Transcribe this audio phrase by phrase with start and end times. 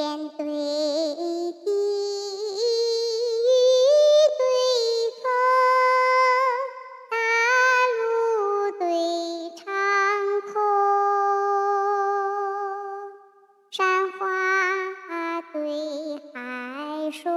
[0.00, 0.48] 天对地，
[1.68, 3.52] 雨
[4.38, 4.40] 对
[5.20, 5.22] 风，
[7.10, 7.12] 大
[7.98, 8.00] 陆
[8.78, 8.82] 对
[9.58, 9.68] 长
[10.54, 10.56] 空，
[13.70, 14.24] 山花
[15.52, 15.52] 对
[16.32, 17.28] 海树，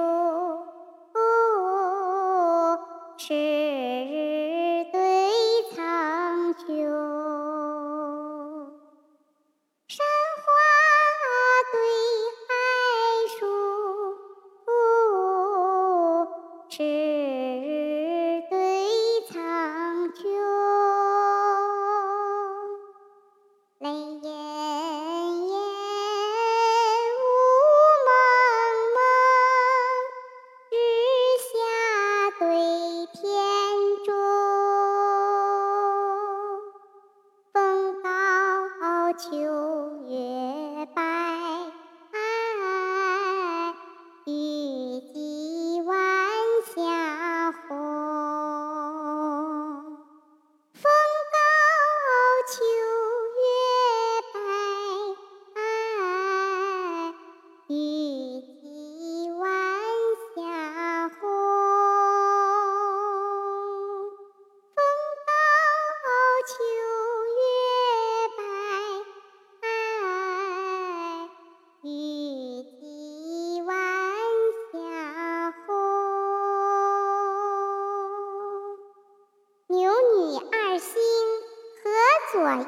[82.53, 82.67] 左右，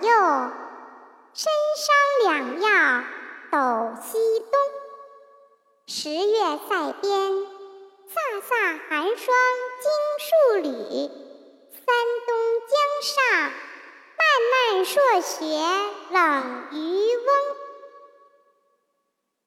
[1.36, 3.04] 深山两曜
[3.52, 4.60] 斗西东。
[5.86, 7.46] 十月塞边，飒
[8.42, 9.38] 飒寒霜
[9.84, 9.86] 惊
[10.26, 10.70] 戍旅。
[11.72, 11.86] 三
[12.26, 13.16] 冬江上，
[14.18, 15.46] 漫漫朔雪
[16.10, 16.16] 冷
[16.72, 17.05] 于